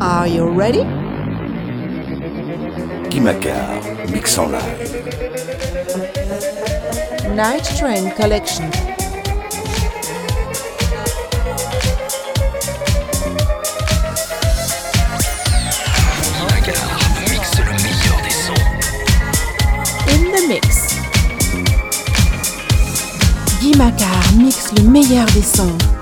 Are 0.00 0.26
you 0.26 0.48
ready? 0.48 0.82
Guimacar, 3.10 3.80
mix 4.10 4.36
en 4.38 4.50
live. 4.50 5.04
Night 7.34 7.64
Train 7.76 8.10
Collection. 8.16 8.64
mixe 17.30 17.58
le 17.58 17.72
meilleur 17.82 18.18
des 18.22 18.30
sons. 18.44 18.64
In 20.08 20.22
the 20.32 20.42
mix. 20.48 20.96
Guy 23.60 23.72
mixe 24.38 24.72
le 24.76 24.82
meilleur 24.90 25.26
des 25.26 25.42
sons. 25.42 25.93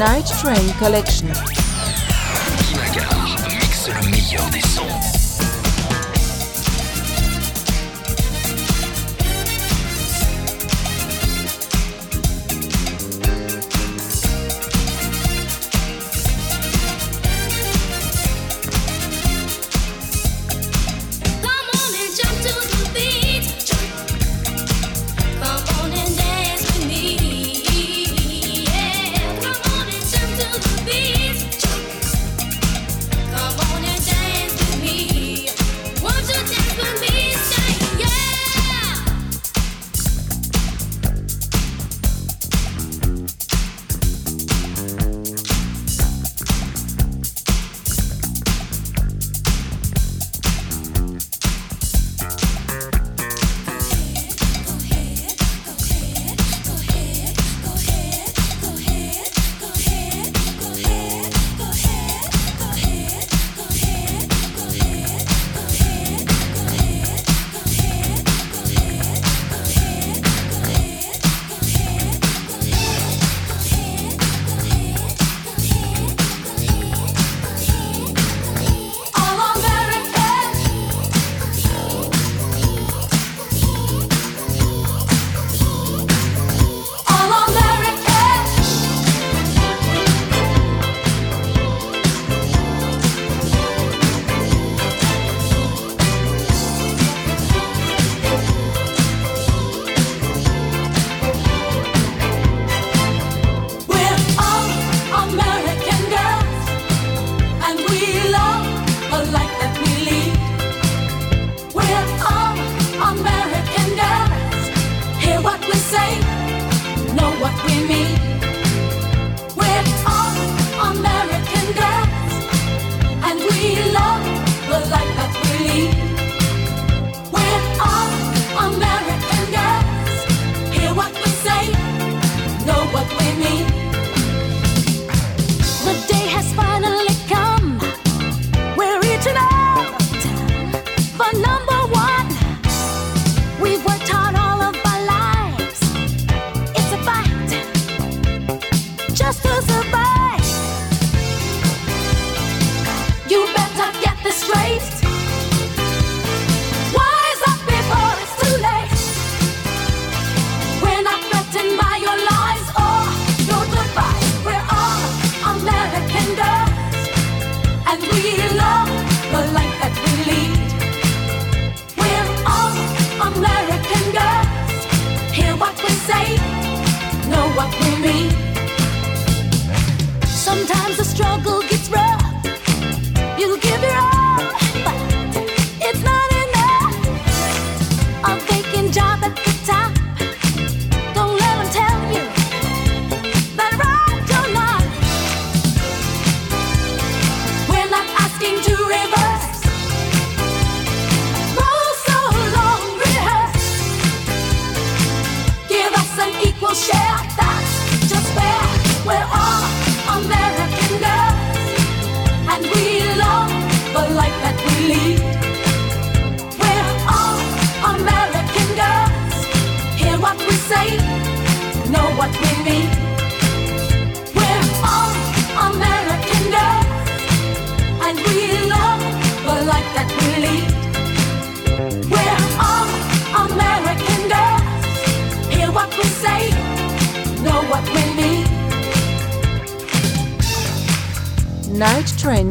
Night 0.00 0.24
Train 0.24 0.72
Collection. 0.78 1.28
Guy 2.94 3.54
mixe 3.54 3.88
le 3.88 4.10
meilleur 4.10 4.48
des 4.48 4.62
sons. 4.62 4.99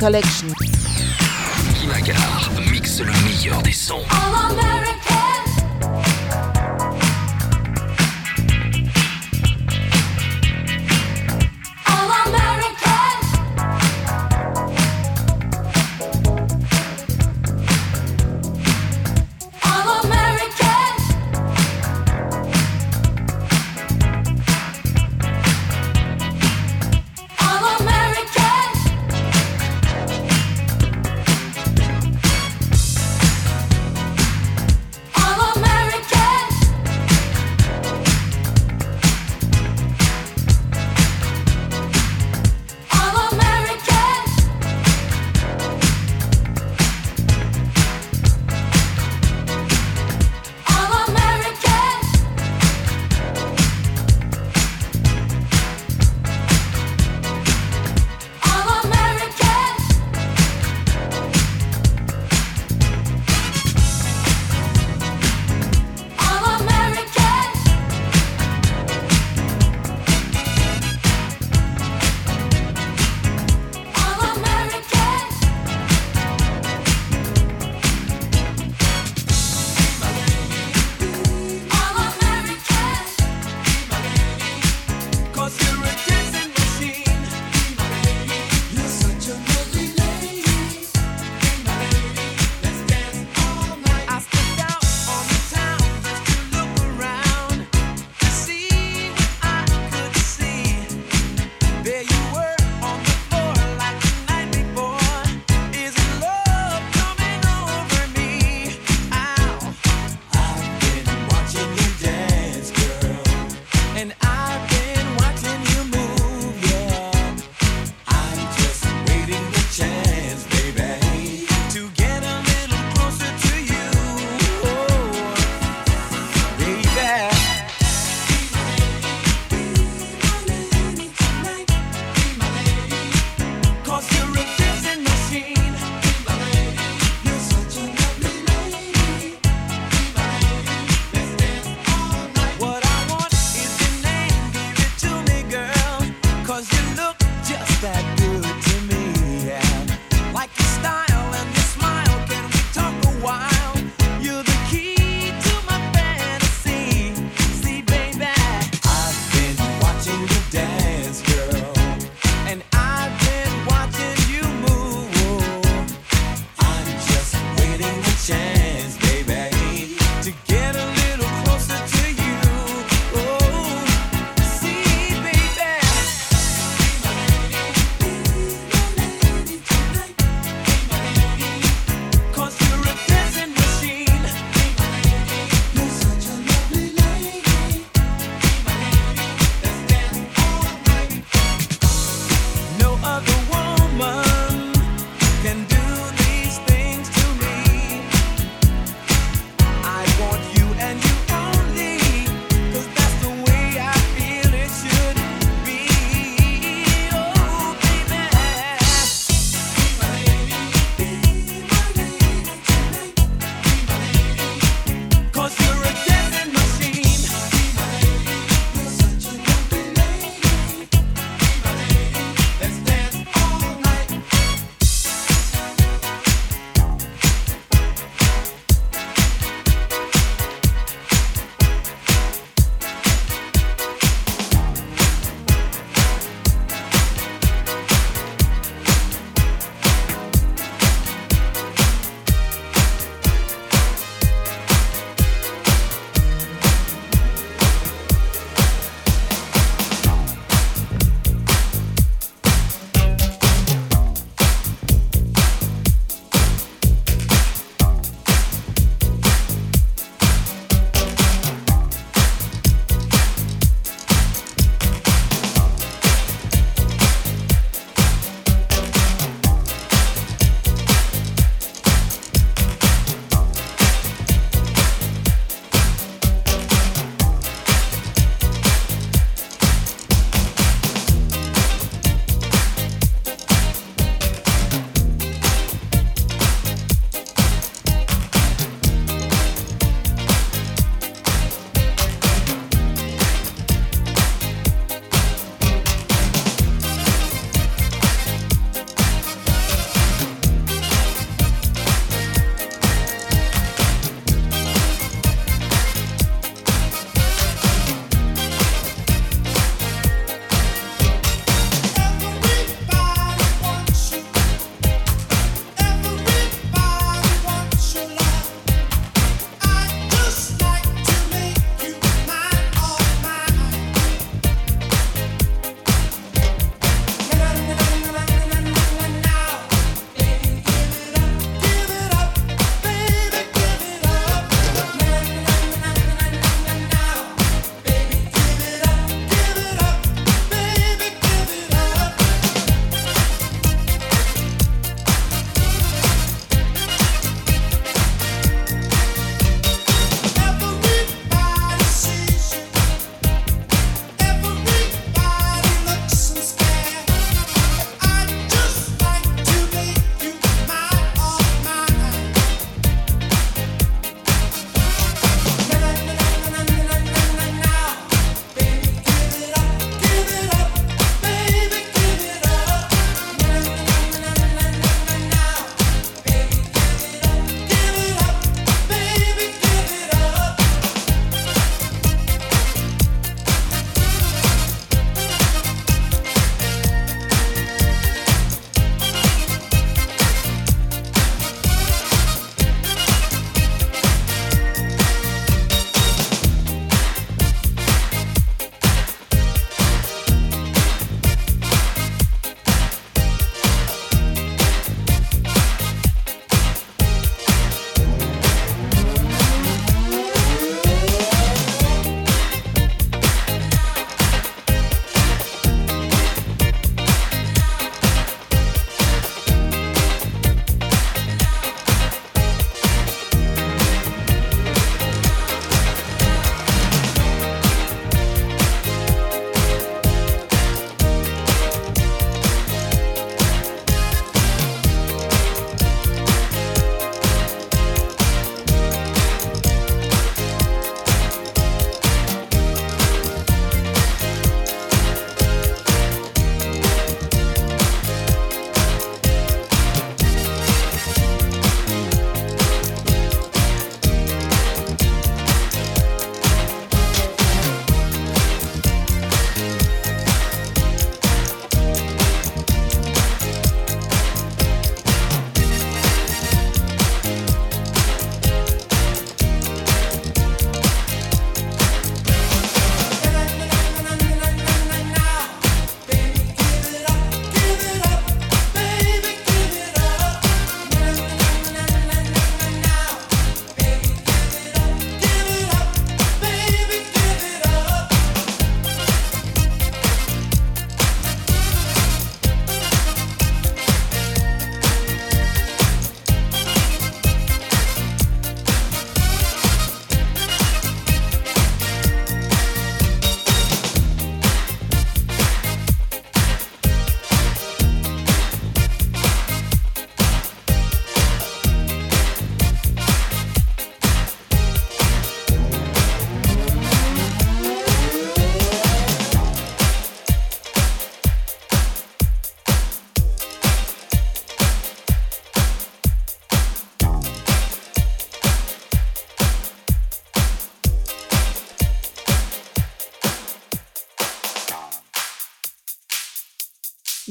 Collection. 0.00 0.69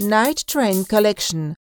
Night 0.10 0.43
Train 0.48 0.86
Collection 0.86 1.60